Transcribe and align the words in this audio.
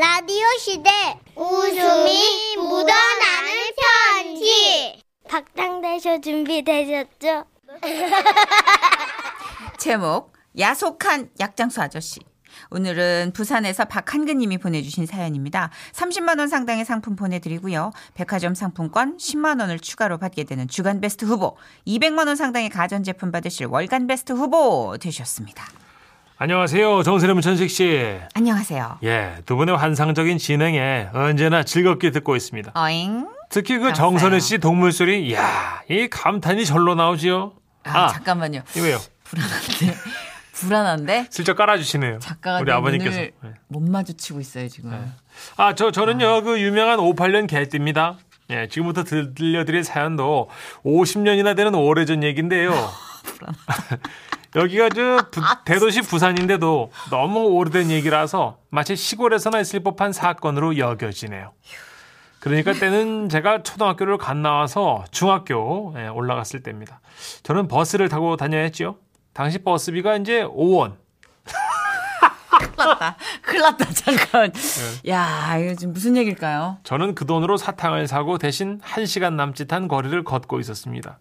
라디오 0.00 0.46
시대 0.58 0.90
웃음이 1.36 2.56
묻어나는 2.56 3.52
편지 3.76 5.02
박장대쇼 5.28 6.22
준비되셨죠? 6.22 7.44
제목 9.76 10.32
야속한 10.58 11.28
약장수 11.38 11.82
아저씨. 11.82 12.20
오늘은 12.70 13.32
부산에서 13.34 13.84
박한근 13.84 14.38
님이 14.38 14.56
보내주신 14.56 15.04
사연입니다. 15.04 15.68
30만 15.92 16.38
원 16.38 16.48
상당의 16.48 16.86
상품 16.86 17.14
보내드리고요. 17.14 17.92
백화점 18.14 18.54
상품권 18.54 19.18
10만 19.18 19.60
원을 19.60 19.80
추가로 19.80 20.16
받게 20.16 20.44
되는 20.44 20.66
주간 20.66 21.02
베스트 21.02 21.26
후보, 21.26 21.58
200만 21.86 22.26
원 22.26 22.36
상당의 22.36 22.70
가전제품 22.70 23.30
받으실 23.32 23.66
월간 23.66 24.06
베스트 24.06 24.32
후보 24.32 24.96
되셨습니다. 24.98 25.66
안녕하세요. 26.42 27.02
정선의 27.02 27.34
문천식 27.34 27.68
씨. 27.68 28.18
안녕하세요. 28.32 29.00
예, 29.02 29.36
두 29.44 29.56
분의 29.56 29.76
환상적인 29.76 30.38
진행에 30.38 31.10
언제나 31.12 31.62
즐겁게 31.62 32.10
듣고 32.12 32.34
있습니다. 32.34 32.72
어잉? 32.74 33.28
특히 33.50 33.76
그. 33.76 33.92
정선혜 33.92 34.40
씨 34.40 34.56
동물 34.56 34.90
소리, 34.90 35.28
이야, 35.28 35.82
이 35.90 36.08
감탄이 36.08 36.64
절로 36.64 36.94
나오지요. 36.94 37.52
아, 37.84 38.08
잠깐만요. 38.08 38.62
이 38.74 38.80
왜요? 38.80 38.98
불안한데. 39.24 39.94
불안한데? 40.54 41.26
슬쩍 41.28 41.56
깔아주시네요. 41.56 42.20
작가가 42.20 42.60
우리 42.60 42.70
내 42.70 42.72
아버님께서. 42.72 43.18
네. 43.18 43.32
못 43.68 43.82
마주치고 43.82 44.40
있어요, 44.40 44.66
지금. 44.68 45.12
아, 45.58 45.74
저, 45.74 45.90
저는요, 45.90 46.42
그 46.44 46.58
유명한 46.58 47.00
58년 47.00 47.48
개띠입니다. 47.48 48.16
예, 48.48 48.66
지금부터 48.66 49.04
들, 49.04 49.34
들려드릴 49.34 49.84
사연도 49.84 50.48
50년이나 50.86 51.54
되는 51.54 51.74
오래전 51.74 52.22
얘기인데요. 52.22 52.72
여기가 54.56 54.88
저 54.90 55.24
부- 55.30 55.40
대도시 55.64 56.02
부산인데도 56.02 56.90
너무 57.10 57.40
오래된 57.46 57.90
얘기라서 57.90 58.58
마치 58.70 58.96
시골에서나 58.96 59.60
있을 59.60 59.80
법한 59.80 60.12
사건으로 60.12 60.76
여겨지네요. 60.78 61.52
그러니까 62.40 62.72
때는 62.72 63.28
제가 63.28 63.62
초등학교를 63.62 64.16
간 64.18 64.42
나와서 64.42 65.04
중학교 65.10 65.92
에 65.96 66.08
올라갔을 66.08 66.62
때입니다. 66.62 67.00
저는 67.42 67.68
버스를 67.68 68.08
타고 68.08 68.36
다녀야 68.36 68.62
했죠. 68.62 68.96
당시 69.34 69.58
버스비가 69.58 70.16
이제 70.16 70.42
5원. 70.44 70.94
큰일 72.50 72.72
났다. 72.76 73.16
큰일 73.42 73.60
났다, 73.62 73.84
잠깐. 73.92 74.52
네. 74.52 75.10
야, 75.12 75.56
이거 75.58 75.74
지금 75.74 75.92
무슨 75.92 76.16
얘기일까요? 76.16 76.78
저는 76.82 77.14
그 77.14 77.26
돈으로 77.26 77.56
사탕을 77.56 78.06
사고 78.08 78.38
대신 78.38 78.80
1시간 78.80 79.34
남짓한 79.34 79.86
거리를 79.88 80.24
걷고 80.24 80.60
있었습니다. 80.60 81.18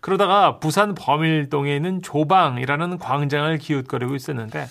그러다가 0.00 0.58
부산 0.58 0.94
범일동에 0.94 1.74
있는 1.74 2.00
조방이라는 2.02 2.98
광장을 2.98 3.58
기웃거리고 3.58 4.14
있었는데 4.14 4.68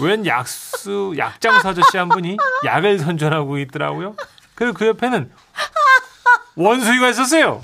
웬 0.00 0.26
약수 0.26 1.14
약장사 1.16 1.70
아저씨 1.70 1.96
한 1.96 2.08
분이 2.08 2.36
약을 2.64 2.98
선전하고 2.98 3.58
있더라고요. 3.58 4.16
그리고 4.54 4.74
그 4.74 4.86
옆에는 4.88 5.30
원수이가 6.56 7.08
있었어요. 7.10 7.60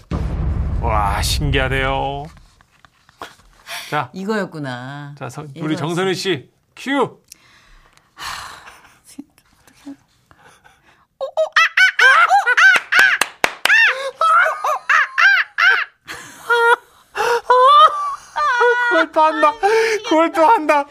와 0.80 1.20
신기하대요. 1.22 2.24
자, 3.90 4.10
이거였구나. 4.12 5.14
자 5.18 5.28
서- 5.28 5.44
우리. 5.60 5.76
정선우 5.76 6.14
씨 6.14 6.50
큐. 6.76 7.20
또 19.16 19.22
한다. 19.22 19.52
그걸 20.08 20.30
또 20.30 20.44
한다. 20.44 20.84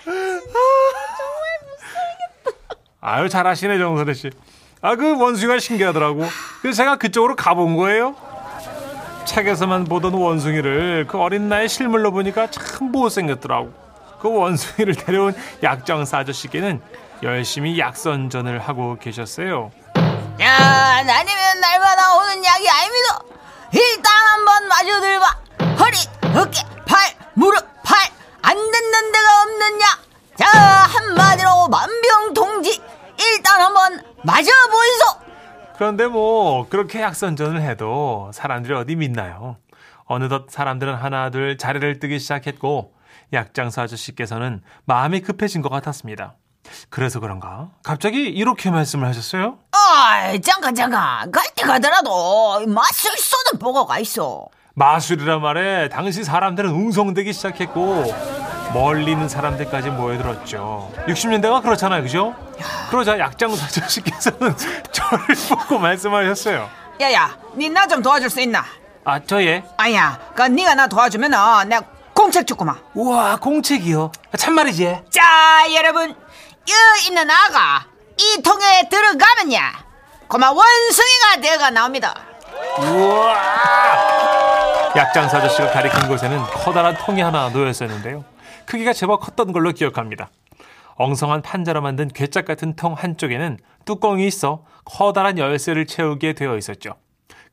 아유 3.02 3.30
잘하시네 3.30 3.78
정선혜 3.78 4.14
씨. 4.16 4.32
아 4.82 4.96
그 4.96 5.20
원숭이가 5.20 5.60
신기하더라고. 5.60 6.24
그래서 6.62 6.78
제가 6.78 6.96
그쪽으로 6.98 7.36
가본 7.36 7.76
거예요. 7.78 8.16
책에서만 9.26 9.86
보던 9.86 10.14
원숭이를 10.14 11.06
그 11.08 11.20
어린 11.20 11.50
나이에 11.50 11.68
실물로 11.68 12.12
보니까 12.12 12.50
참 12.50 12.92
못생겼더라고. 12.92 13.72
그 14.20 14.32
원숭이를 14.32 14.96
데려온 14.96 15.36
약장사 15.62 16.20
아저씨께는 16.20 16.82
열심히 17.24 17.78
약선전을 17.80 18.60
하고 18.60 18.98
계셨어요. 19.00 19.72
야, 20.42 20.98
아니면 20.98 21.60
날마다 21.62 22.16
오는 22.18 22.44
약이 22.44 22.70
아닙니다. 22.70 23.20
일단 23.72 24.14
한번 24.28 24.68
마저 24.68 25.00
들봐. 25.00 25.38
허리, 25.80 25.98
어깨, 26.40 26.62
팔, 26.88 27.00
무릎, 27.34 27.60
팔. 27.62 27.75
안 28.56 28.72
듣는 28.72 29.12
데가 29.12 29.30
약. 29.82 30.00
자, 30.38 30.48
한마디로 30.50 31.68
만병통지. 31.68 32.82
일단 33.20 33.62
한번 33.62 34.02
마저 34.24 34.50
보이소. 34.72 35.26
그런데 35.78 36.08
뭐 36.08 36.68
그렇게 36.70 37.02
약선전을 37.02 37.62
해도 37.62 38.32
사람들이 38.34 38.74
어디 38.74 38.96
믿나요? 38.96 39.58
어느덧 40.06 40.50
사람들은 40.50 40.96
하나 40.96 41.30
둘 41.32 41.58
자리를 41.58 42.00
뜨기 42.00 42.18
시작했고 42.20 42.94
약장사 43.34 43.82
아저씨께서는 43.84 44.62
마음이 44.86 45.20
급해진 45.22 45.62
것 45.62 45.70
같았습니다. 45.70 46.36
그래서 46.90 47.20
그런가 47.20 47.70
갑자기 47.84 48.24
이렇게 48.24 48.72
말씀을 48.72 49.08
하셨어요. 49.08 49.58
어이, 49.74 50.40
잠깐, 50.42 50.74
잠깐. 50.74 51.30
갈 51.32 51.44
때 51.56 51.64
가더라도 51.64 52.66
마술소는 52.68 53.60
보고가 53.60 54.00
있어. 54.00 54.46
마술이란 54.76 55.42
말에 55.42 55.90
당시 55.90 56.24
사람들은 56.24 56.70
웅성대기 56.70 57.32
시작했고 57.34 58.04
멀리 58.76 59.12
있는 59.14 59.30
사람들까지 59.30 59.90
모여들었죠. 59.92 60.92
60년대가 61.08 61.62
그렇잖아요, 61.64 62.04
그죠? 62.04 62.36
그러자 62.90 63.18
약장사 63.18 63.66
아저씨께서는 63.68 64.54
저를 64.92 65.26
보고 65.50 65.80
말씀하셨어요. 65.80 66.70
야야, 67.00 67.38
니 67.56 67.70
나 67.70 67.88
좀 67.88 68.02
도와줄 68.02 68.30
수 68.30 68.42
있나? 68.42 68.66
아, 69.06 69.18
저 69.26 69.42
예. 69.42 69.64
아야, 69.78 70.20
그 70.36 70.42
니가 70.44 70.76
나 70.76 70.88
도와주면은 70.88 71.38
내가 71.70 71.86
공책 72.14 72.46
주구만. 72.46 72.76
우와, 72.96 73.38
공책이요. 73.38 74.12
참말이지. 74.38 75.04
자, 75.10 75.22
여러분, 75.74 76.10
여기 76.68 77.08
있는 77.08 77.30
아가 77.30 77.86
이 78.18 78.42
통에 78.42 78.90
들어가면야, 78.90 79.72
고마 80.28 80.52
원숭이가 80.52 81.38
되어가 81.42 81.70
나옵니다. 81.70 82.14
우와! 82.80 83.36
약장사 84.98 85.38
아저씨가 85.38 85.72
가리킨 85.72 86.10
곳에는 86.10 86.44
커다란 86.48 86.98
통이 86.98 87.22
하나 87.22 87.48
놓여 87.50 87.70
있었는데요. 87.70 88.24
크기가 88.66 88.94
제법 88.94 89.20
컸던 89.22 89.52
걸로 89.52 89.72
기억합니다. 89.72 90.30
엉성한 90.98 91.42
판자로 91.42 91.82
만든 91.82 92.08
괴짝 92.08 92.46
같은 92.46 92.76
통 92.76 92.94
한쪽에는 92.94 93.58
뚜껑이 93.86 94.26
있어 94.28 94.64
커다란 94.86 95.38
열쇠를 95.38 95.86
채우게 95.88 96.34
되어 96.34 96.58
있었죠. 96.58 96.96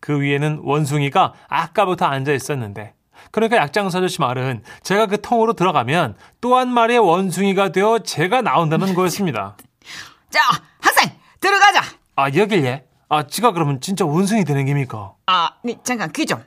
그 0.01 0.21
위에는 0.21 0.61
원숭이가 0.63 1.33
아까부터 1.49 2.07
앉아 2.07 2.33
있었는데, 2.33 2.95
그러니까 3.31 3.57
약장사 3.57 3.99
아저씨 3.99 4.21
말은 4.21 4.63
제가 4.83 5.07
그 5.07 5.21
통으로 5.21 5.53
들어가면 5.55 6.17
또 6.41 6.57
한 6.57 6.69
마리의 6.69 6.99
원숭이가 7.01 7.71
되어 7.71 8.01
제가 8.01 8.43
나온다는 8.43 8.95
거였습니다. 8.95 9.57
자, 10.31 10.41
학생 10.81 11.11
들어가자. 11.41 11.83
아, 12.17 12.29
여길래? 12.35 12.85
아, 13.09 13.27
지가 13.27 13.53
그러면 13.53 13.81
진짜 13.81 14.05
원숭이 14.05 14.45
되는 14.45 14.65
겁니까? 14.67 15.13
아, 15.27 15.51
니 15.65 15.77
잠깐 15.85 16.11
귀 16.13 16.27
좀. 16.27 16.43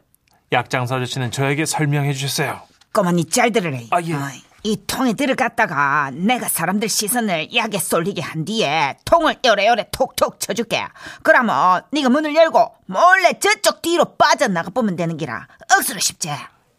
약장사 0.51 0.95
아저씨는 0.95 1.31
저에게 1.31 1.65
설명해 1.65 2.13
주셨어요. 2.13 2.61
꼬마 2.93 3.11
니잘 3.11 3.51
들으래. 3.51 3.85
아, 3.91 4.01
예. 4.01 4.13
어이, 4.13 4.41
이 4.65 4.77
통에 4.87 5.13
들어갔다가 5.13 6.09
내가 6.11 6.47
사람들 6.49 6.89
시선을 6.89 7.53
약에 7.53 7.77
쏠리게 7.77 8.19
한 8.23 8.45
뒤에 8.45 8.97
통을 9.05 9.35
요래요래 9.45 9.89
톡톡 9.91 10.39
쳐줄게. 10.39 10.83
그러면 11.21 11.83
네가 11.91 12.09
문을 12.09 12.33
열고 12.33 12.73
몰래 12.87 13.37
저쪽 13.39 13.83
뒤로 13.83 14.05
빠져나가 14.17 14.71
보면 14.71 14.95
되는 14.95 15.17
기라. 15.17 15.45
억수로 15.71 15.99
쉽지. 15.99 16.31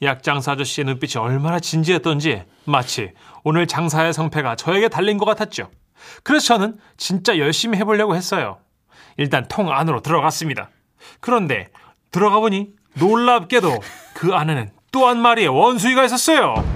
약장사 0.03 0.53
아저씨의 0.53 0.85
눈빛이 0.85 1.23
얼마나 1.23 1.61
진지했던지 1.61 2.43
마치 2.65 3.13
오늘 3.45 3.69
장사의 3.69 4.13
성패가 4.13 4.57
저에게 4.57 4.89
달린 4.89 5.17
것 5.17 5.25
같았죠. 5.25 5.71
그래서 6.25 6.47
저는 6.47 6.79
진짜 6.97 7.39
열심히 7.39 7.79
해보려고 7.79 8.17
했어요. 8.17 8.59
일단 9.17 9.47
통 9.47 9.71
안으로 9.71 10.03
들어갔습니다. 10.03 10.71
그런데 11.21 11.69
들어가 12.11 12.41
보니 12.41 12.71
놀랍게도 12.95 13.79
그 14.15 14.35
안에는 14.35 14.73
또 14.91 15.07
한 15.07 15.21
마리의 15.21 15.49
원숭이가 15.49 16.05
있었어요. 16.05 16.76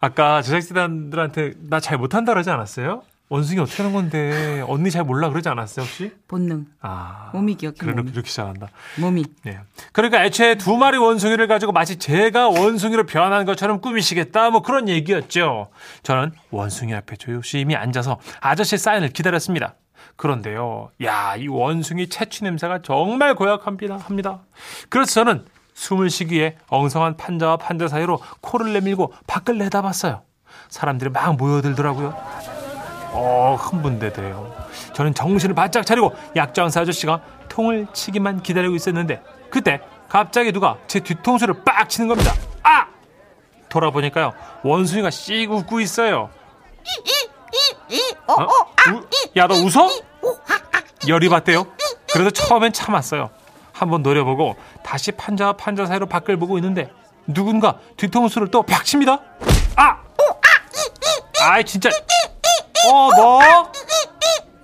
아까 0.00 0.42
제작진들한테 0.42 1.54
나 1.68 1.80
잘 1.80 1.98
못한다 1.98 2.32
그러지 2.32 2.50
않았어요? 2.50 3.02
원숭이 3.28 3.58
어떻게 3.60 3.82
하는 3.82 3.92
건데 3.92 4.62
언니 4.68 4.88
잘 4.90 5.02
몰라 5.02 5.28
그러지 5.30 5.48
않았어요 5.48 5.84
혹시? 5.84 6.12
본능. 6.28 6.66
아 6.80 7.30
몸이 7.32 7.56
기억해, 7.56 7.76
그래 7.78 7.92
몸이. 7.94 8.10
이렇게 8.12 8.28
시작한다. 8.28 8.68
몸이. 9.00 9.24
네. 9.42 9.58
그러니까 9.92 10.24
애초에 10.24 10.54
두 10.54 10.76
마리 10.76 10.96
원숭이를 10.96 11.48
가지고 11.48 11.72
마치 11.72 11.96
제가 11.98 12.48
원숭이로 12.50 13.04
변한 13.04 13.44
것처럼 13.44 13.80
꾸미시겠다 13.80 14.50
뭐 14.50 14.62
그런 14.62 14.88
얘기였죠. 14.88 15.70
저는 16.04 16.32
원숭이 16.50 16.94
앞에 16.94 17.16
조심히 17.16 17.74
앉아서 17.74 18.20
아저씨 18.40 18.78
사인을 18.78 19.08
기다렸습니다. 19.08 19.74
그런데요, 20.14 20.90
야, 21.02 21.34
이 21.36 21.46
원숭이 21.48 22.08
채취 22.08 22.44
냄새가 22.44 22.80
정말 22.82 23.34
고약합니다. 23.34 23.96
합니다. 23.98 24.40
그래서 24.88 25.12
저는 25.12 25.44
숨을 25.76 26.08
쉬기에 26.08 26.56
엉성한 26.68 27.18
판자와 27.18 27.58
판자 27.58 27.86
사이로 27.86 28.18
코를 28.40 28.72
내밀고 28.72 29.12
밖을 29.26 29.58
내다봤어요. 29.58 30.22
사람들이 30.70 31.10
막 31.10 31.36
모여들더라고요. 31.36 32.14
어, 33.12 33.56
흥분되대요. 33.60 34.54
저는 34.94 35.12
정신을 35.14 35.54
바짝 35.54 35.84
차리고 35.84 36.14
약장사 36.34 36.80
아저씨가 36.80 37.20
통을 37.50 37.86
치기만 37.92 38.42
기다리고 38.42 38.74
있었는데 38.74 39.22
그때 39.50 39.80
갑자기 40.08 40.50
누가 40.50 40.78
제 40.86 40.98
뒤통수를 41.00 41.62
빡 41.62 41.88
치는 41.90 42.08
겁니다. 42.08 42.32
아! 42.62 42.86
돌아보니까요 43.68 44.32
원숭이가 44.62 45.10
씩 45.10 45.50
웃고 45.52 45.80
있어요. 45.80 46.30
어? 48.28 48.34
우- 48.94 49.06
야, 49.36 49.46
너 49.46 49.54
웃어? 49.54 49.90
열이 51.06 51.28
받대요. 51.28 51.66
그래서 52.12 52.30
처음엔 52.30 52.72
참았어요. 52.72 53.30
한번 53.72 54.02
노려보고 54.02 54.56
다시 54.86 55.10
판자와 55.10 55.54
판자 55.54 55.84
사이로 55.86 56.06
밖을 56.06 56.36
보고 56.38 56.56
있는데 56.58 56.92
누군가 57.26 57.80
뒤통수를 57.96 58.52
또팍 58.52 58.84
칩니다. 58.84 59.18
아! 59.74 59.98
아이 61.42 61.64
진짜. 61.64 61.90
어, 62.88 63.10
뭐? 63.16 63.40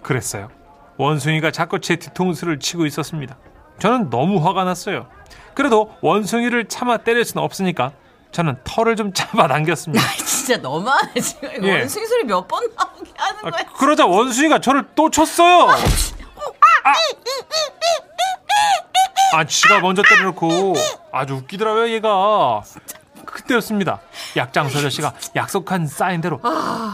그랬어요. 0.01 0.49
원숭이가 0.97 1.51
자꾸 1.51 1.81
제 1.81 1.97
뒤통수를 1.97 2.61
치고 2.61 2.87
있었습니다. 2.87 3.37
저는 3.81 4.11
너무 4.11 4.47
화가 4.47 4.63
났어요. 4.63 5.09
그래도 5.55 5.93
원숭이를 6.03 6.69
참아 6.69 6.99
때릴 6.99 7.25
수는 7.25 7.43
없으니까 7.43 7.91
저는 8.31 8.59
털을 8.63 8.95
좀 8.95 9.13
잡아당겼습니다. 9.13 10.03
진짜 10.25 10.57
너무하네 10.59 11.15
지금 11.21 11.65
예. 11.65 11.81
원숭이 11.81 12.07
소리 12.07 12.25
몇 12.25 12.47
번 12.47 12.63
나오게 12.77 13.11
하는 13.17 13.39
아, 13.47 13.51
거야. 13.51 13.65
그러자 13.77 14.07
원숭이가 14.07 14.61
저를 14.61 14.85
또 14.95 15.11
쳤어요. 15.11 15.69
아, 15.69 16.93
아, 19.33 19.45
지가 19.45 19.81
먼저 19.81 20.03
때려놓고 20.03 20.75
아주 21.13 21.35
웃기더라고요, 21.35 21.89
얘가. 21.91 22.63
그때였습니다. 23.25 24.01
약장서 24.37 24.79
아저씨가 24.79 25.15
약속한 25.37 25.87
사인대로 25.87 26.41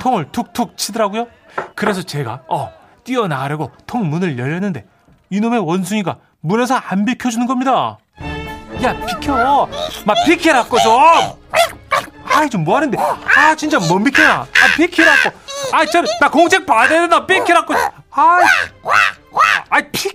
통을 0.01 0.31
툭툭 0.31 0.77
치더라고요. 0.77 1.27
그래서 1.75 2.03
제가 2.03 2.43
어 2.49 2.71
뛰어나가려고 3.03 3.73
통 3.87 4.09
문을 4.09 4.39
열렸는데 4.39 4.87
이놈의 5.31 5.61
원숭이가 5.61 6.19
문에서 6.41 6.77
안 6.77 7.05
비켜주는 7.05 7.47
겁니다. 7.47 7.99
야 8.83 8.95
비켜, 9.07 9.69
막 10.05 10.17
비켜라고 10.27 10.79
좀. 10.79 10.93
아이 12.25 12.49
좀 12.49 12.63
뭐하는데? 12.63 12.97
아 12.99 13.55
진짜 13.57 13.81
뭔 13.81 14.05
비켜나? 14.05 14.43
아 14.43 14.77
비켜라고. 14.77 15.31
아 15.73 15.85
저는 15.87 16.09
나 16.21 16.31
공책 16.31 16.67
받아야 16.67 17.01
된다. 17.01 17.27
비켜라고. 17.27 17.75
아, 18.11 18.39
아비 19.71 20.13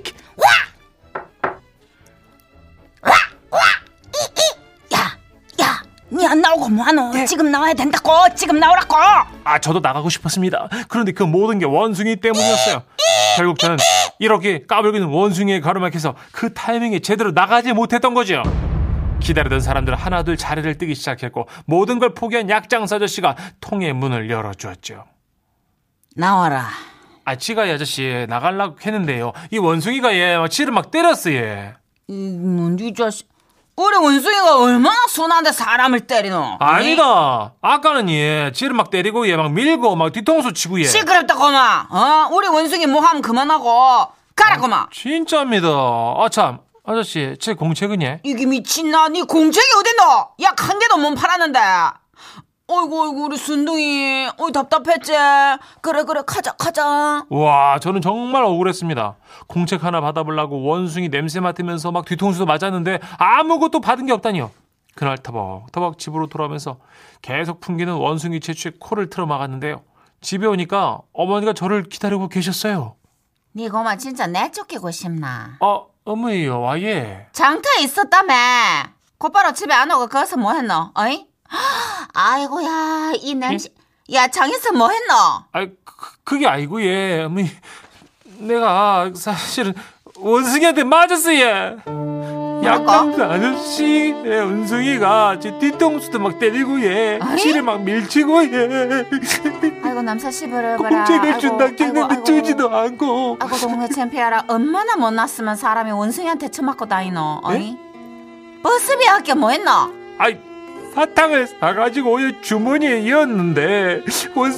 켜. 3.60 4.98
야, 4.98 5.18
야, 5.62 5.84
니 6.12 6.26
안 6.26 6.42
나오고 6.42 6.70
뭐하노? 6.70 7.26
지금 7.26 7.52
나와야 7.52 7.74
된다고. 7.74 8.12
지금 8.36 8.60
나오라고. 8.60 8.96
아 9.44 9.60
저도 9.60 9.80
나가고 9.80 10.10
싶었습니다. 10.10 10.70
그런데 10.88 11.12
그 11.12 11.24
모든 11.24 11.60
게 11.60 11.66
원숭이 11.66 12.16
때문이었어요. 12.18 12.84
결국 13.38 13.58
저는 13.60 13.78
이렇게 14.20 14.66
까불기는 14.66 15.08
원숭이에 15.08 15.60
가로막혀서 15.60 16.16
그 16.32 16.54
타이밍에 16.54 17.00
제대로 17.00 17.32
나가지 17.32 17.74
못했던 17.74 18.14
거죠. 18.14 18.44
기다리던 19.20 19.60
사람들 19.62 19.96
하나둘 19.96 20.38
자리를 20.38 20.78
뜨기 20.78 20.96
시작했고 20.96 21.48
모든 21.66 21.98
걸 22.00 22.14
포기한 22.14 22.50
약장사 22.50 22.98
아저씨가 22.98 23.36
통의 23.62 23.94
문을 23.94 24.30
열어주었죠. 24.30 25.06
나와라. 26.16 26.68
아 27.26 27.36
지가 27.38 27.66
이 27.66 27.72
아저씨 27.72 28.26
나가려고 28.28 28.76
했는데요. 28.86 29.32
이 29.52 29.58
원숭이가 29.58 30.14
얘막 30.14 30.52
지를 30.52 30.74
막 30.74 30.92
때렸어 30.92 31.32
얘. 31.32 31.74
이뭔이 32.08 32.94
자식. 32.94 33.30
우리 33.76 33.98
원숭이가 33.98 34.58
얼마나 34.60 34.96
순한데 35.10 35.52
사람을 35.52 36.02
때리노? 36.02 36.58
아니다. 36.60 37.54
아까는 37.62 38.08
얘 38.10 38.52
지를 38.54 38.74
막 38.76 38.90
때리고 38.92 39.28
얘 39.28 39.36
막 39.36 39.52
밀고 39.52 39.96
막 39.96 40.12
뒤통수 40.12 40.54
치고 40.54 40.80
얘. 40.80 40.84
시끄럽다 40.84 41.34
고마. 41.36 41.88
어? 41.90 42.30
우리 42.32 42.48
원숭이 42.48 42.86
뭐 42.86 43.02
하면 43.02 43.22
그만하고 43.24 44.08
가라 44.36 44.58
고마. 44.58 44.88
진짜입니다. 44.92 45.68
아참 46.20 46.60
아저씨 46.86 47.36
제 47.40 47.54
공책은 47.56 48.02
예? 48.04 48.20
이게 48.24 48.46
미친나? 48.46 49.08
니 49.10 49.24
공책이 49.24 49.66
어딨노? 49.80 50.28
약 50.44 50.70
한 50.70 50.78
개도 50.80 50.98
못 50.98 51.16
팔았는데. 51.16 51.60
어이구 52.74 53.04
어이구 53.04 53.24
우리 53.26 53.38
순둥이. 53.38 54.30
어이 54.38 54.52
답답했지? 54.52 55.14
그래 55.82 56.04
그래 56.04 56.22
가자 56.26 56.54
가자. 56.54 57.26
와, 57.30 57.80
저는 57.80 58.02
정말 58.02 58.44
억울했습니다. 58.44 59.16
공책 59.48 59.84
하나 59.84 60.02
받아보려고 60.02 60.64
원숭이 60.64 61.10
냄새 61.10 61.40
맡으면서 61.40 61.92
막 61.92 62.06
뒤통수도 62.06 62.46
맞았는데 62.46 63.00
아무것도 63.18 63.80
받은 63.82 64.08
게 64.08 64.14
없다니요. 64.14 64.52
그날 64.96 65.18
터벅터벅 65.18 65.98
집으로 66.00 66.28
돌아오면서 66.28 66.78
계속 67.22 67.60
풍기는 67.62 67.94
원숭이 67.94 68.40
채취에 68.40 68.74
코를 68.80 69.10
틀어 69.10 69.26
막았는데요. 69.26 69.82
집에 70.22 70.46
오니까 70.48 71.00
어머니가 71.14 71.54
저를 71.54 71.84
기다리고 71.84 72.28
계셨어요. 72.28 72.96
니 73.56 73.70
고마 73.70 73.98
진짜 73.98 74.26
내쫓기고 74.28 74.90
싶나? 74.92 75.58
아, 75.60 75.82
어머니요, 76.06 76.62
와예. 76.62 77.28
장터에 77.34 77.84
있었다며. 77.84 78.34
곧바로 79.18 79.52
집에 79.54 79.74
안 79.74 79.92
오고 79.92 80.08
거기서 80.08 80.38
뭐 80.38 80.54
했노? 80.54 80.92
어이? 80.96 81.28
아이고야 82.14 83.14
이 83.22 83.36
냄새. 83.36 83.70
야 84.12 84.28
장에서 84.28 84.72
뭐 84.74 84.90
했노? 84.90 85.14
아, 85.14 85.66
그, 85.86 85.94
그게 86.24 86.48
아니고 86.48 86.82
예, 86.84 87.24
어머니. 87.24 87.50
내가 88.38 89.12
사실은 89.16 89.74
원숭이한테 90.18 90.84
맞았어 90.84 91.34
예. 91.36 91.76
약간 92.64 93.14
아저씨 93.22 94.14
내 94.24 94.40
원숭이가 94.40 95.40
제 95.40 95.58
뒤통수도 95.60 96.20
막 96.20 96.40
때리고 96.40 96.82
예? 96.82 97.20
지를 97.38 97.62
막 97.62 97.82
밀치고 97.84 98.46
예 98.46 99.06
아이고 99.84 100.02
남사 100.02 100.32
씨부를 100.32 100.78
봐라. 100.78 101.04
공책을 101.04 101.40
준다 101.40 101.66
아이고, 101.66 102.24
주지도 102.24 102.74
않고 102.74 103.38
아이고 103.42 103.58
동네 103.58 103.88
챔피하라 103.90 104.46
얼마나 104.48 104.96
못났으면 104.96 105.56
사람이 105.58 105.92
원숭이한테 105.92 106.50
처맞고 106.50 106.86
다니노 106.88 107.42
어이? 107.44 107.78
버스비 108.64 109.06
학교 109.06 109.36
뭐 109.36 109.50
했노? 109.50 109.70
아이 110.18 110.38
사탕을 110.94 111.48
사가지고 111.48 112.20
이 112.20 112.42
주머니에 112.42 113.00
이었는데 113.02 114.02
원 114.36 114.54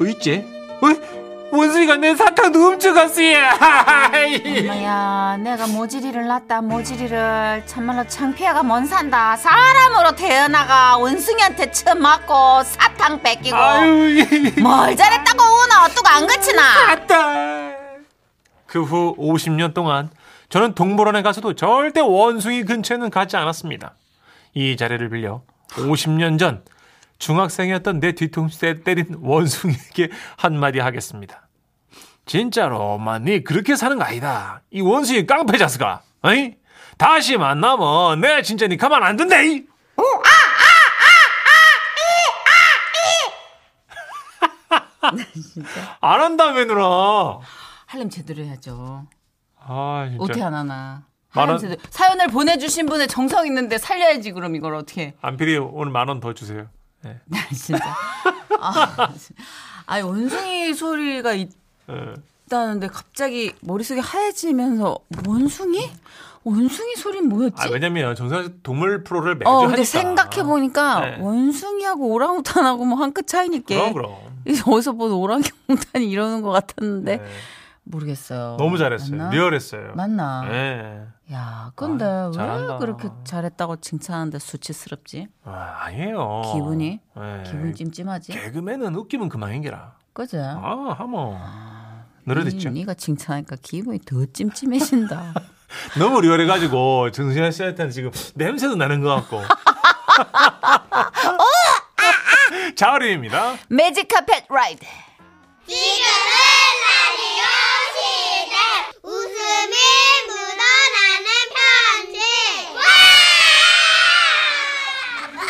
어있지? 0.00 0.44
어? 0.82 1.12
원숭이가 1.54 1.96
내 1.96 2.14
사탕도 2.16 2.58
훔쳐갔어 2.58 3.22
예 3.22 3.42
엄마야 4.64 5.36
내가 5.44 5.66
모지리를 5.66 6.26
낳다 6.26 6.62
모지리를 6.62 7.62
참말로 7.66 8.06
창피해가 8.08 8.62
뭔 8.62 8.86
산다 8.86 9.36
사람으로 9.36 10.12
태어나가 10.16 10.96
원숭이한테 10.96 11.70
처맞고 11.70 12.62
사탕 12.64 13.20
뺏기고 13.22 13.54
아유 13.54 14.24
뭘 14.62 14.96
잘했다고 14.96 15.42
우나 15.42 15.84
어뚜가 15.84 16.16
안 16.16 16.26
그치나 16.26 16.62
맞다. 16.86 17.72
그후 18.66 19.14
50년 19.18 19.74
동안 19.74 20.08
저는 20.48 20.74
동물원에 20.74 21.20
가서도 21.20 21.52
절대 21.54 22.00
원숭이 22.00 22.62
근처에는 22.64 23.10
가지 23.10 23.36
않았습니다. 23.36 23.92
이 24.54 24.78
자리를 24.78 25.06
빌려 25.10 25.42
50년 25.74 26.38
전 26.38 26.64
중학생이었던 27.18 28.00
내 28.00 28.12
뒤통수에 28.12 28.82
때린 28.82 29.16
원숭이에게 29.20 30.10
한마디 30.36 30.80
하겠습니다. 30.80 31.48
진짜로 32.26 32.80
엄마 32.94 33.18
네 33.18 33.42
그렇게 33.42 33.76
사는 33.76 33.96
거 33.98 34.04
아니다. 34.04 34.62
이 34.70 34.80
원숭이 34.80 35.26
깡패 35.26 35.58
자스가. 35.58 36.02
어이? 36.22 36.54
다시 36.98 37.36
만나면 37.36 38.20
내가 38.20 38.42
진짜 38.42 38.66
니 38.66 38.76
가만 38.76 39.02
안 39.02 39.16
둔다. 39.16 39.40
이. 39.42 39.64
안 46.00 46.20
한다며 46.20 46.64
누나. 46.64 47.40
할려면 47.86 48.08
제대로 48.08 48.42
해야죠. 48.44 49.06
아 49.58 50.06
진짜. 50.08 50.22
어떻게 50.24 50.42
안 50.42 50.54
하나. 50.54 51.04
만 51.34 51.48
할려면 51.48 51.50
원- 51.50 51.58
제대로. 51.60 51.80
사연을 51.90 52.28
보내주신 52.28 52.86
분의 52.86 53.08
정성 53.08 53.46
있는데 53.46 53.78
살려야지 53.78 54.32
그럼 54.32 54.54
이걸 54.56 54.74
어떻게. 54.74 55.14
안필이 55.22 55.56
오늘 55.58 55.92
만 55.92 56.08
원 56.08 56.20
더 56.20 56.32
주세요. 56.34 56.66
네. 57.02 57.18
진짜. 57.54 57.84
아, 58.60 59.08
아니 59.86 60.02
원숭이 60.02 60.72
소리가 60.74 61.36
예. 61.38 61.48
있다는데 62.46 62.88
갑자기 62.88 63.52
머릿속이 63.60 64.00
하얘지면서 64.00 64.98
원숭이? 65.26 65.90
원숭이 66.44 66.94
소리는 66.96 67.28
뭐였지? 67.28 67.54
아 67.58 67.68
왜냐면 67.70 68.14
씨 68.16 68.22
동물 68.64 69.04
프로를 69.04 69.36
매주 69.36 69.48
어, 69.48 69.54
하니까. 69.58 69.68
근데 69.68 69.84
생각해 69.84 70.42
보니까 70.42 71.00
네. 71.00 71.16
원숭이하고 71.20 72.08
오랑우탄하고 72.12 72.84
뭐 72.84 72.98
한 72.98 73.12
끗 73.12 73.26
차이니까. 73.26 73.74
그럼 73.74 73.92
그럼. 73.94 74.12
어디서 74.66 74.92
본 74.92 75.12
오랑우탄이 75.12 76.10
이러는 76.10 76.42
것 76.42 76.50
같았는데 76.50 77.16
네. 77.18 77.24
모르겠어요. 77.84 78.56
너무 78.58 78.78
잘했어요. 78.78 79.16
맞나? 79.16 79.30
리얼했어요. 79.30 79.92
맞나? 79.94 80.42
네. 80.48 81.02
야, 81.32 81.72
근데 81.74 82.04
아, 82.04 82.26
왜 82.28 82.32
잘한다. 82.32 82.78
그렇게 82.78 83.08
잘했다고 83.24 83.76
칭찬하는데 83.80 84.38
수치스럽지? 84.38 85.28
아, 85.44 85.76
아니에요. 85.80 86.42
기분이? 86.54 87.00
네. 87.16 87.42
기분이 87.44 87.74
찜찜하지? 87.74 88.32
개그맨은 88.32 88.94
웃기면 88.94 89.28
그만인 89.28 89.62
게라. 89.62 89.96
그죠? 90.12 90.40
아, 90.40 90.94
하모. 90.98 91.36
늘어졌죠. 92.26 92.70
니, 92.70 92.84
가 92.84 92.94
칭찬하니까 92.94 93.56
기분이 93.62 93.98
더 94.06 94.24
찜찜해진다. 94.32 95.34
너무 95.98 96.20
리얼해가지고 96.20 97.10
정신아 97.10 97.50
씨한테는 97.50 97.90
지금 97.90 98.10
냄새도 98.34 98.76
나는 98.76 99.00
것 99.00 99.08
같고. 99.14 99.40
자우림입니다. 102.76 103.56
매직 103.68 104.06
카펫 104.08 104.44
라이드. 104.48 104.84
지금은 105.66 105.82
라디오 106.84 107.42
시대 107.96 108.56
웃음이 109.02 109.74
묻어나는 110.28 111.26
편지 111.54 112.18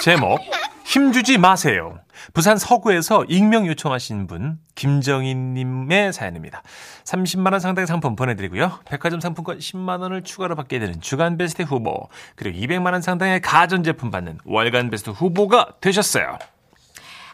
제목 0.03 0.41
힘주지 0.85 1.39
마세요. 1.39 2.01
부산 2.35 2.57
서구에서 2.59 3.25
익명 3.29 3.67
요청하신 3.69 4.27
분 4.27 4.59
김정인님의 4.75 6.13
사연입니다. 6.13 6.63
30만 7.05 7.53
원 7.53 7.61
상당의 7.61 7.87
상품 7.87 8.17
보내드리고요. 8.17 8.81
백화점 8.85 9.21
상품권 9.21 9.59
10만 9.59 10.01
원을 10.01 10.23
추가로 10.25 10.57
받게 10.57 10.81
되는 10.81 11.01
주간 11.01 11.37
베스트 11.37 11.63
후보 11.63 12.09
그리고 12.35 12.59
200만 12.59 12.93
원 12.93 13.01
상당의 13.01 13.41
가전 13.41 13.85
제품 13.85 14.11
받는 14.11 14.39
월간 14.45 14.91
베스트 14.91 15.11
후보가 15.11 15.75
되셨어요. 15.81 16.37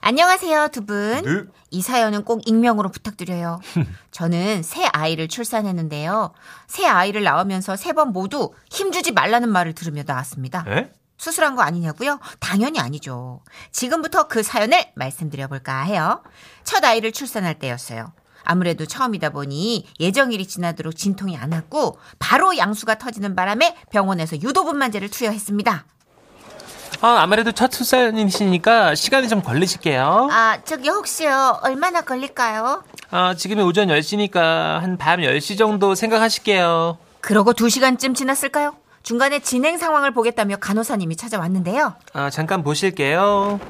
안녕하세요, 0.01 0.69
두 0.69 0.85
분. 0.87 1.23
네. 1.25 1.51
이 1.71 1.83
사연은 1.83 2.25
꼭 2.25 2.43
익명으로 2.47 2.89
부탁드려요. 2.91 3.61
저는 4.13 4.63
새 4.63 4.85
아이를 4.93 5.27
출산했는데요. 5.27 6.33
새 6.69 6.87
아이를 6.87 7.25
낳으면서 7.25 7.77
세 7.77 7.93
번 7.93 8.13
모두 8.13 8.53
힘주지 8.71 9.13
말라는 9.13 9.49
말을 9.49 9.73
들으며 9.75 10.03
낳았습니다. 10.07 10.65
에? 10.69 10.91
수술한 11.19 11.57
거 11.57 11.63
아니냐고요? 11.63 12.21
당연히 12.39 12.81
아니죠. 12.81 13.41
지금부터 13.73 14.29
그 14.29 14.43
사연을 14.43 14.87
말씀드려 14.95 15.49
볼까 15.49 15.83
해요. 15.83 16.23
첫 16.65 16.85
아이를 16.85 17.13
출산할 17.13 17.59
때였어요. 17.59 18.13
아무래도 18.45 18.87
처음이다 18.87 19.31
보니 19.31 19.87
예정일이 20.01 20.47
지나도록 20.47 20.97
진통이 20.97 21.37
안 21.37 21.53
왔고 21.53 21.99
바로 22.19 22.57
양수가 22.57 22.95
터지는 22.97 23.35
바람에 23.37 23.77
병원에서 23.91 24.37
유도분만제를 24.41 25.11
투여했습니다. 25.11 25.85
아, 27.01 27.09
아무래도 27.21 27.53
첫 27.53 27.69
출산이시니까 27.71 28.95
시간이 28.95 29.29
좀 29.29 29.43
걸리실게요. 29.43 30.29
아, 30.33 30.59
저기 30.65 30.89
혹시요 30.89 31.59
얼마나 31.63 32.01
걸릴까요? 32.01 32.83
아, 33.11 33.35
지금이 33.35 33.61
오전 33.63 33.89
10시니까 33.89 34.79
한 34.81 34.97
밤 34.99 35.21
10시 35.21 35.59
정도 35.59 35.95
생각하실게요. 35.95 36.99
그러고 37.21 37.53
두 37.53 37.69
시간쯤 37.69 38.15
지났을까요? 38.15 38.77
중간에 39.03 39.41
진행 39.41 39.79
상황을 39.79 40.13
보겠다며 40.13 40.57
간호사님이 40.57 41.17
찾아왔는데요. 41.17 41.95
아, 42.13 42.31
잠깐 42.31 42.63
보실게요. 42.63 43.61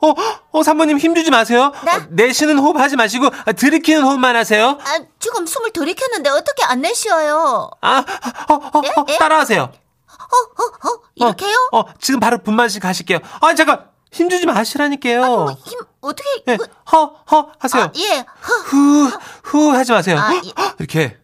어, 0.00 0.14
어, 0.52 0.62
사모님 0.62 0.98
힘주지 0.98 1.30
마세요. 1.30 1.72
네? 1.84 1.92
어, 1.92 2.02
내쉬는 2.10 2.58
호흡 2.58 2.76
하지 2.78 2.96
마시고 2.96 3.26
아, 3.46 3.52
들이키는 3.52 4.02
호흡만 4.02 4.36
하세요. 4.36 4.78
아, 4.80 5.00
지금 5.18 5.46
숨을 5.46 5.72
들이켰는데 5.72 6.30
어떻게 6.30 6.62
안 6.64 6.80
내쉬어요? 6.82 7.70
아, 7.80 8.04
어, 8.48 8.54
어, 8.54 8.78
어, 8.78 9.04
네? 9.06 9.18
따라하세요. 9.18 9.62
어, 9.62 10.88
어, 10.88 11.00
이렇게요? 11.16 11.68
어, 11.72 11.78
어, 11.80 11.84
지금 12.00 12.20
바로 12.20 12.38
분만실 12.38 12.80
가실게요. 12.80 13.18
아, 13.40 13.54
잠깐 13.54 13.86
힘주지 14.12 14.46
마시라니까요. 14.46 15.22
어, 15.24 15.50
힘 15.64 15.78
어떻게? 16.00 16.28
예, 16.46 16.56
그- 16.56 16.66
허, 16.92 17.06
허 17.30 17.52
하세요. 17.58 17.84
아, 17.84 17.92
예, 17.96 18.18
허, 18.18 18.54
후, 18.66 19.10
후 19.42 19.70
하지 19.72 19.92
마세요. 19.92 20.18
아, 20.18 20.28
헉, 20.32 20.44
예. 20.46 20.52
헉, 20.56 20.76
이렇게. 20.78 21.18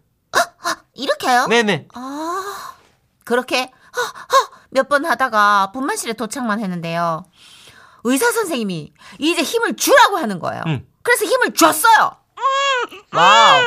이렇게요? 0.97 1.47
네네. 1.49 1.89
아, 1.95 2.43
그렇게 3.25 3.71
몇 4.71 4.89
번 4.89 5.05
하다가 5.05 5.71
분만실에 5.73 6.15
도착만 6.15 6.61
했는데요. 6.61 7.25
의사 8.05 8.31
선생님이 8.33 8.93
이제 9.19 9.43
힘을 9.43 9.77
주라고 9.77 10.17
하는 10.19 10.39
거예요. 10.41 10.63
음. 10.67 10.87
그래서 11.03 11.25
힘을 11.25 11.55
줬어요. 11.55 12.11
와우. 13.13 13.63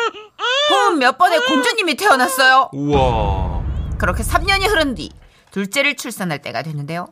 몇 0.97 1.17
번에 1.17 1.39
공주님이 1.39 1.95
태어났어요. 1.95 2.69
우와. 2.73 3.63
그렇게 3.97 4.23
3년이 4.23 4.67
흐른 4.69 4.95
뒤 4.95 5.11
둘째를 5.51 5.95
출산할 5.95 6.41
때가 6.41 6.61
됐는데요. 6.61 7.07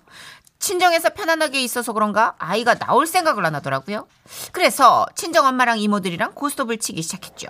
친정에서 0.60 1.14
편안하게 1.14 1.62
있어서 1.64 1.94
그런가 1.94 2.36
아이가 2.38 2.76
나올 2.76 3.08
생각을 3.08 3.46
안 3.46 3.56
하더라고요. 3.56 4.08
그래서 4.52 5.06
친정 5.16 5.46
엄마랑 5.46 5.80
이모들이랑 5.80 6.34
고스톱을 6.34 6.78
치기 6.80 7.02
시작했죠. 7.02 7.48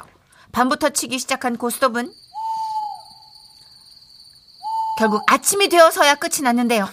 밤부터 0.51 0.89
치기 0.89 1.19
시작한 1.19 1.57
고스톱은 1.57 2.11
결국 5.05 5.21
아침이 5.27 5.69
되어서야 5.69 6.15
끝이 6.15 6.41
났는데요. 6.41 6.89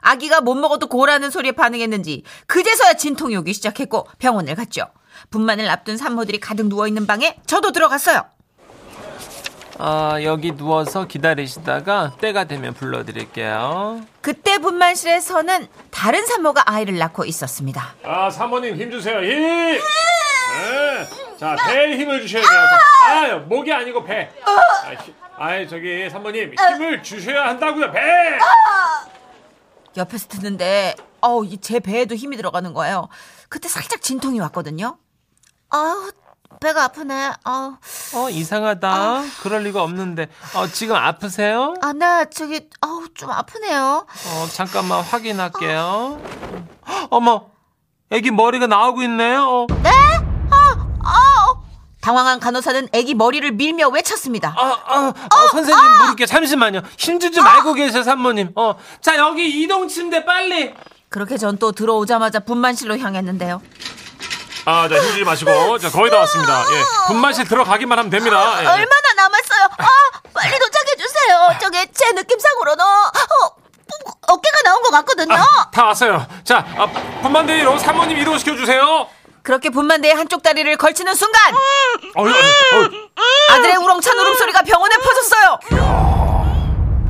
아기가 0.00 0.40
못 0.40 0.54
먹어도 0.54 0.86
고라는 0.86 1.30
소리에 1.30 1.52
반응했는지 1.52 2.24
그제서야 2.46 2.94
진통이 2.94 3.36
오기 3.36 3.52
시작했고 3.52 4.08
병원을 4.18 4.54
갔죠. 4.54 4.86
분만을 5.28 5.68
앞둔 5.68 5.98
산모들이 5.98 6.40
가득 6.40 6.68
누워있는 6.68 7.06
방에 7.06 7.36
저도 7.44 7.72
들어갔어요. 7.72 8.24
아, 9.76 10.18
여기 10.22 10.52
누워서 10.52 11.06
기다리시다가 11.06 12.14
때가 12.18 12.44
되면 12.44 12.72
불러드릴게요. 12.72 14.00
그때 14.22 14.56
분만실에서는 14.56 15.68
다른 15.90 16.24
산모가 16.24 16.62
아이를 16.64 16.96
낳고 16.96 17.26
있었습니다. 17.26 17.94
아, 18.04 18.30
사모님 18.30 18.76
힘 18.76 18.90
주세요. 18.90 19.22
힘! 19.22 19.78
네. 20.52 21.36
자, 21.38 21.56
배에 21.66 21.96
힘을 21.96 22.20
주셔야 22.26 22.42
돼요. 22.42 22.60
아, 23.08 23.36
목이 23.46 23.72
아니고 23.72 24.04
배. 24.04 24.30
아, 24.44 24.92
힘- 25.02 25.14
아이, 25.38 25.68
저기 25.68 26.08
사모님 26.10 26.52
힘을 26.54 27.02
주셔야 27.02 27.46
한다고요. 27.48 27.90
배! 27.92 28.00
옆에서 29.96 30.28
듣는데 30.28 30.94
어우 31.20 31.44
이제 31.46 31.80
배에도 31.80 32.14
힘이 32.14 32.36
들어가는 32.36 32.72
거예요. 32.74 33.08
그때 33.48 33.68
살짝 33.68 34.02
진통이 34.02 34.38
왔거든요. 34.40 34.98
아우 35.70 36.10
배가 36.60 36.84
아프네. 36.84 37.32
아우 37.44 37.76
어, 38.14 38.30
이상하다. 38.30 39.22
그럴 39.42 39.62
리가 39.64 39.82
없는데. 39.82 40.28
어, 40.54 40.66
지금 40.68 40.94
아프세요? 40.96 41.74
아 41.82 41.92
나 41.92 42.24
저기 42.26 42.68
아우 42.80 43.08
좀 43.14 43.30
아프네요. 43.30 44.06
어, 44.06 44.46
잠깐만 44.52 45.02
확인할게요. 45.02 46.20
어머, 47.10 47.46
애기 48.10 48.30
머리가 48.30 48.66
나오고 48.68 49.02
있네요. 49.02 49.42
어. 49.44 49.66
당황한 52.00 52.40
간호사는 52.40 52.88
아기 52.94 53.14
머리를 53.14 53.50
밀며 53.52 53.88
외쳤습니다. 53.88 54.54
아, 54.56 54.78
아, 54.86 55.12
아, 55.30 55.48
선생님 55.50 55.84
물을게 55.98 56.26
잠시만요. 56.26 56.80
힘주지 56.98 57.40
말고 57.40 57.74
계세요, 57.74 58.02
산모님. 58.02 58.52
어, 58.56 58.74
자 59.02 59.16
여기 59.16 59.48
이동 59.62 59.86
침대 59.88 60.24
빨리. 60.24 60.74
그렇게 61.08 61.36
전 61.36 61.58
또 61.58 61.72
들어오자마자 61.72 62.40
분만실로 62.40 62.96
향했는데요. 62.98 63.60
아, 64.66 64.88
자 64.88 64.94
힘주지 64.96 65.24
마시고, 65.24 65.78
자 65.78 65.90
거의 65.90 66.10
다 66.10 66.18
왔습니다. 66.20 66.64
예, 66.72 66.82
분만실 67.08 67.46
들어가기만 67.48 67.98
하면 67.98 68.10
됩니다. 68.10 68.36
예, 68.60 68.64
예. 68.64 68.66
얼마나 68.66 69.12
남았어요? 69.16 69.64
아 69.78 69.86
빨리 70.32 70.58
도착해 70.58 70.96
주세요. 70.96 71.58
저게 71.60 71.86
제 71.92 72.12
느낌상으로는 72.12 72.84
어, 72.84 73.56
어깨가 74.28 74.62
나온 74.64 74.82
것 74.82 74.90
같거든요. 74.90 75.34
아, 75.34 75.70
다 75.72 75.86
왔어요. 75.86 76.24
자, 76.44 76.64
아, 76.78 76.86
분만대로 77.22 77.76
사모님 77.78 78.16
이동시켜 78.18 78.54
주세요. 78.56 79.08
그렇게 79.42 79.70
분만대의 79.70 80.14
한쪽 80.14 80.42
다리를 80.42 80.76
걸치는 80.76 81.14
순간 81.14 81.54
아들의 83.50 83.76
우렁찬 83.76 84.18
울음소리가 84.18 84.62
병원에 84.62 84.96
퍼졌어요. 84.96 85.58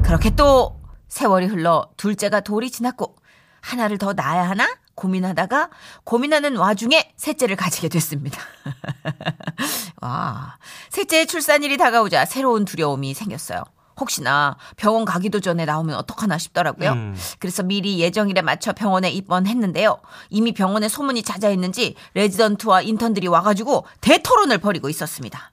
그렇게 0.05 0.31
또 0.31 0.81
세월이 1.09 1.47
흘러 1.47 1.89
둘째가 1.97 2.41
돌이 2.41 2.71
지났고 2.71 3.17
하나를 3.61 3.99
더 3.99 4.13
낳아야 4.13 4.49
하나 4.49 4.69
고민하다가 4.95 5.71
고민하는 6.05 6.57
와중에 6.57 7.13
셋째를 7.17 7.57
가지게 7.57 7.89
됐습니다. 7.89 8.41
와, 10.03 10.59
셋째의 10.91 11.27
출산일이 11.27 11.77
다가오자 11.77 12.27
새로운 12.27 12.65
두려움이 12.65 13.15
생겼어요. 13.15 13.65
혹시나 14.01 14.57
병원 14.77 15.05
가기도 15.05 15.41
전에 15.41 15.65
나오면 15.65 15.97
어떡하나 15.97 16.39
싶더라고요. 16.39 16.93
음. 16.93 17.17
그래서 17.39 17.63
미리 17.63 18.01
예정일에 18.01 18.43
맞춰 18.43 18.73
병원에 18.73 19.11
입원했는데요. 19.11 19.99
이미 20.31 20.53
병원에 20.53 20.89
소문이 20.89 21.23
자자했는지 21.23 21.95
레지던트와 22.15 22.83
인턴들이 22.83 23.29
와가지고 23.29 23.87
대토론을 24.01 24.59
벌이고 24.59 24.89
있었습니다. 24.89 25.53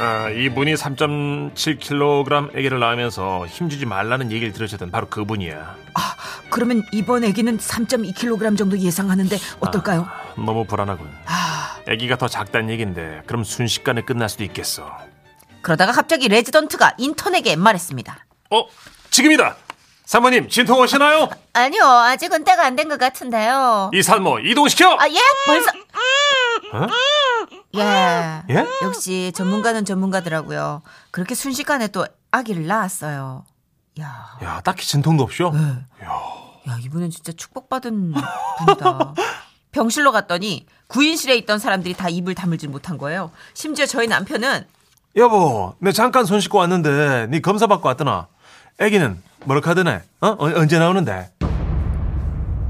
아, 0.00 0.28
이분이 0.30 0.74
3.7kg 0.74 2.54
아기를 2.56 2.78
낳으면서 2.78 3.46
힘주지 3.48 3.84
말라는 3.84 4.30
얘기를 4.30 4.52
들으셨던 4.52 4.92
바로 4.92 5.08
그분이야. 5.08 5.74
아, 5.94 6.00
그러면 6.50 6.84
이번 6.92 7.24
아기는 7.24 7.58
3.2kg 7.58 8.56
정도 8.56 8.78
예상하는데 8.78 9.36
어떨까요? 9.58 10.06
너무 10.36 10.64
불안하군. 10.64 11.08
아, 11.26 11.78
아기가 11.88 12.16
더 12.16 12.28
작다는 12.28 12.70
얘긴데 12.70 13.22
그럼 13.26 13.42
순식간에 13.42 14.02
끝날 14.02 14.28
수도 14.28 14.44
있겠어. 14.44 15.07
그러다가 15.68 15.92
갑자기 15.92 16.28
레지던트가 16.28 16.94
인턴에게 16.96 17.54
말했습니다. 17.56 18.24
어, 18.52 18.64
지금이다. 19.10 19.54
사모님 20.06 20.48
진통 20.48 20.80
오시나요? 20.80 21.28
아니요, 21.52 21.84
아직은 21.84 22.44
때가 22.44 22.64
안 22.64 22.74
된 22.74 22.88
것 22.88 22.98
같은데요. 22.98 23.90
이 23.92 24.02
산모 24.02 24.38
이동시켜. 24.38 24.96
아, 24.98 25.06
예? 25.10 25.18
벌써. 25.44 25.70
어? 26.72 26.86
예. 27.76 28.42
예? 28.48 28.66
역시 28.80 29.30
전문가는 29.34 29.84
전문가더라고요. 29.84 30.80
그렇게 31.10 31.34
순식간에 31.34 31.88
또 31.88 32.06
아기를 32.30 32.66
낳았어요. 32.66 33.44
야, 34.00 34.38
야, 34.42 34.62
딱히 34.64 34.86
진통도 34.86 35.22
없죠? 35.24 35.52
야, 36.02 36.78
이분은 36.82 37.10
진짜 37.10 37.30
축복받은 37.32 38.14
분이다. 38.58 39.14
병실로 39.72 40.12
갔더니 40.12 40.64
구인실에 40.86 41.36
있던 41.36 41.58
사람들이 41.58 41.92
다 41.92 42.08
입을 42.08 42.34
다물질 42.34 42.70
못한 42.70 42.96
거예요. 42.96 43.30
심지어 43.52 43.84
저희 43.84 44.06
남편은 44.06 44.66
여보, 45.18 45.74
내 45.80 45.90
잠깐 45.92 46.24
손 46.24 46.40
씻고 46.40 46.58
왔는데 46.58 47.26
네 47.28 47.40
검사 47.40 47.66
받고 47.66 47.86
왔더나. 47.88 48.28
애기는 48.78 49.20
뭘 49.44 49.60
카드네? 49.60 50.02
어? 50.20 50.26
어, 50.28 50.36
언제 50.38 50.78
나오는데? 50.78 51.32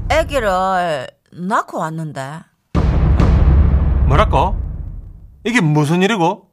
아기를 0.09 1.07
낳고 1.31 1.77
왔는데. 1.77 2.39
뭐랄까? 4.07 4.53
이게 5.43 5.61
무슨 5.61 6.01
일이고? 6.01 6.47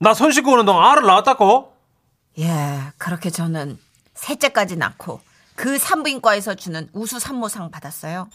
나 0.00 0.12
손 0.12 0.32
씻고 0.32 0.52
오는 0.52 0.64
동안 0.66 0.90
알을 0.90 1.04
낳았다고? 1.06 1.72
예, 2.40 2.80
그렇게 2.98 3.30
저는 3.30 3.78
셋째까지 4.14 4.76
낳고 4.76 5.20
그 5.54 5.78
산부인과에서 5.78 6.54
주는 6.54 6.88
우수 6.92 7.18
산모상 7.20 7.70
받았어요. 7.70 8.28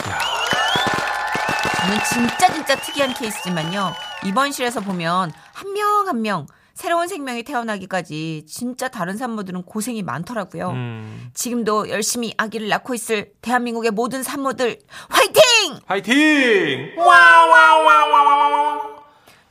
저는 1.81 1.97
진짜 2.09 2.51
진짜 2.53 2.75
특이한 2.77 3.13
케이스지만요. 3.13 3.93
입원실에서 4.25 4.79
보면 4.79 5.31
한 5.53 5.73
명 5.73 6.07
한명 6.07 6.47
새로운 6.81 7.07
생명이 7.07 7.43
태어나기까지 7.43 8.45
진짜 8.47 8.87
다른 8.87 9.15
산모들은 9.15 9.61
고생이 9.65 10.01
많더라고요. 10.01 10.71
음, 10.71 11.29
지금도 11.35 11.89
열심히 11.89 12.33
아기를 12.37 12.69
낳고 12.69 12.95
있을 12.95 13.33
대한민국의 13.43 13.91
모든 13.91 14.23
산모들 14.23 14.79
화이팅! 15.09 15.79
파이팅! 15.85 16.95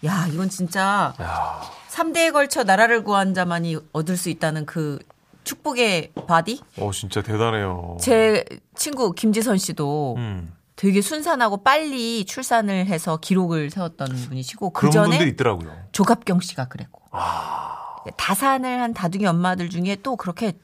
야, 0.07 0.27
이건 0.33 0.49
진짜 0.49 1.15
야, 1.21 1.61
3대에 1.91 2.33
걸쳐 2.33 2.65
나라를 2.65 3.05
구한 3.05 3.33
자만이 3.33 3.79
얻을 3.93 4.17
수 4.17 4.29
있다는 4.29 4.67
그 4.67 4.99
축복의 5.45 6.11
body? 6.27 6.61
어 6.79 6.91
진짜 6.91 7.23
대단해요. 7.23 7.97
제 8.01 8.45
친구 8.75 9.13
김지선 9.13 9.57
씨도 9.57 10.17
음, 10.17 10.53
되게 10.81 11.03
순산하고 11.03 11.59
빨리 11.59 12.25
출산을 12.25 12.87
해서 12.87 13.19
기록을 13.19 13.69
세웠던 13.69 14.09
분이시고 14.29 14.71
그 14.71 14.89
전에 14.89 15.19
있더라고요. 15.25 15.71
조갑경 15.93 16.41
씨가 16.41 16.69
그랬고 16.69 17.03
아, 17.11 17.97
다산을 18.17 18.81
한 18.81 18.95
다둥이 18.95 19.27
엄마들 19.27 19.69
중에 19.69 19.99
또 20.03 20.17
그렇게 20.17 20.55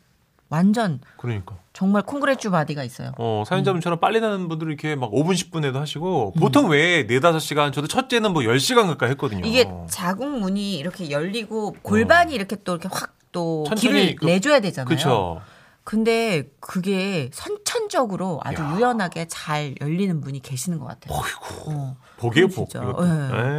완전 0.49 1.01
그러니까. 1.19 1.59
정말 1.75 2.01
congratu 2.01 2.51
body가 2.51 2.83
있어요. 2.83 3.13
어, 3.19 3.45
사연자분처럼 3.47 4.01
빨리 4.01 4.21
나는 4.21 4.49
분들은 4.49 4.73
이렇게 4.73 4.97
막 4.97 5.11
5분, 5.13 5.35
10분에도 5.35 5.75
하시고, 5.75 6.33
보통 6.39 6.71
왜 6.71 7.07
4, 7.07 7.21
5시간, 7.21 7.71
저도 7.75 7.87
첫째는 7.87 8.33
뭐 8.33 8.41
10시간 8.41 8.87
가까이 8.87 9.11
했거든요. 9.11 9.45
이게 9.45 9.69
자궁 9.91 10.41
문이 10.41 10.79
이렇게 10.79 11.11
열리고 11.11 11.77
골반이 11.83 12.33
이렇게 12.35 12.57
또 12.65 12.77
이렇게 12.77 12.89
확 12.91 13.34
또 13.34 13.67
어. 13.69 13.75
길을 13.75 14.17
그- 14.17 14.25
내줘야 14.25 14.61
되잖아요. 14.61 14.89
그쵸. 14.89 15.43
근데 15.87 16.51
그게 16.59 17.31
선천적으로 17.33 18.41
아주 18.43 18.61
야. 18.61 18.75
유연하게 18.75 19.29
잘 19.29 19.77
열리는 19.81 20.21
분이 20.21 20.41
계시는 20.41 20.81
것 20.81 20.87
같아요. 20.87 21.17
어이구. 21.17 21.71
어. 21.71 21.97
복이에요, 22.17 22.49
복. 22.49 22.69
진짜. 22.69 22.85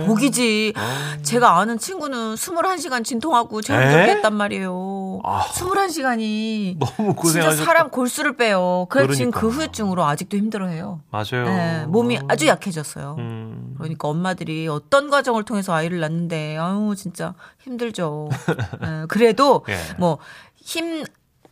예. 0.01 0.05
복이지. 0.05 0.73
제가 1.21 1.57
아는 1.57 1.77
친구는 1.77 2.35
21시간 2.35 3.05
진통하고 3.05 3.61
에? 3.69 3.73
했단 4.09 4.33
말이에요. 4.33 5.21
아. 5.23 5.45
21시간이 5.53 6.77
너무 6.77 6.95
진짜 6.97 7.13
고생하셨다. 7.13 7.63
사람 7.63 7.89
골수를 7.91 8.35
빼요. 8.35 8.87
그래서 8.89 9.13
지금 9.13 9.31
그 9.31 9.39
그러니까. 9.39 9.61
후유증으로 9.61 10.03
아직도 10.03 10.35
힘들어해요. 10.35 10.99
맞아요. 11.09 11.47
예, 11.47 11.85
몸이 11.87 12.19
아주 12.27 12.47
약해졌어요. 12.47 13.15
음. 13.19 13.75
그러니까 13.77 14.09
엄마들이 14.09 14.67
어떤 14.67 15.09
과정을 15.09 15.43
통해서 15.43 15.73
아이를 15.73 16.01
낳는데 16.01 16.57
아유 16.57 16.93
진짜 16.97 17.35
힘들죠. 17.59 18.27
예, 18.83 19.05
그래도 19.07 19.63
예. 19.69 19.77
뭐힘 19.97 21.05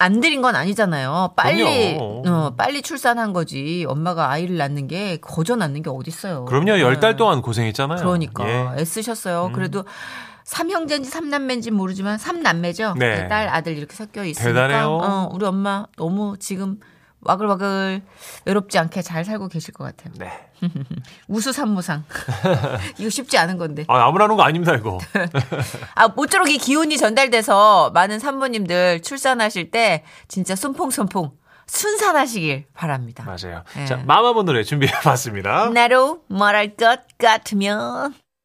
안 0.06 0.22
들인 0.22 0.44
건 0.44 0.56
아니잖아요. 0.56 1.32
빨리 1.36 1.96
그럼요. 1.96 2.24
어, 2.28 2.54
빨리 2.56 2.84
출산한 2.84 3.34
거지. 3.34 3.86
엄마가 3.88 4.30
아이를 4.30 4.58
낳는 4.58 4.88
게 4.88 5.18
거저 5.18 5.56
낳는 5.56 5.82
게 5.82 5.90
어딨어요. 5.90 6.46
그럼요, 6.46 6.80
열달 6.80 7.14
예. 7.14 7.16
동안 7.16 7.42
고생했잖아요. 7.42 7.98
그러니까 7.98 8.48
예. 8.48 8.54
음. 8.62 8.80
애쓰셨어요. 8.80 9.50
그래도 9.54 9.84
삼형제인지 10.44 11.10
삼남매인지 11.10 11.72
모르지만 11.72 12.20
삼남매죠. 12.20 12.94
네. 13.00 13.28
딸 13.28 13.50
아들 13.50 13.76
이렇게 13.76 13.96
섞여 13.96 14.24
있으니까 14.24 14.54
대단해요. 14.54 14.90
어, 15.02 15.30
우리 15.34 15.44
엄마 15.44 15.88
너무 15.98 16.36
지금 16.38 16.80
와글와글 17.26 18.02
외롭지 18.46 18.78
않게 18.80 19.02
잘 19.02 19.26
살고 19.26 19.48
계실 19.50 19.74
것 19.74 19.84
같아요. 19.84 20.14
네. 20.18 20.32
우수산모상 21.28 22.04
이거 22.98 23.10
쉽지 23.10 23.38
않은 23.38 23.58
건데. 23.58 23.86
아, 23.88 24.08
아무나 24.08 24.26
하는 24.26 24.36
거 24.38 24.44
아닙니다, 24.44 24.74
이거. 24.76 25.00
아 25.96 26.08
모쪼록 26.10 26.50
이 26.50 26.58
기운이 26.58 26.98
전달돼서 26.98 27.92
많은 27.92 28.20
산모님들 28.20 29.02
출산하실 29.02 29.72
때 29.72 30.04
진짜 30.28 30.56
손풍손풍 30.56 31.32
순산하시길 31.68 32.66
바랍니다. 32.74 33.24
맞아요. 33.26 33.64
예. 33.78 33.86
자, 33.86 33.98
마마보 33.98 34.44
노래 34.44 34.64
준비해 34.64 34.92
봤습니다. 35.02 35.70
나로 35.70 36.22
말할 36.28 36.76
것 36.76 37.02
같으면 37.18 38.14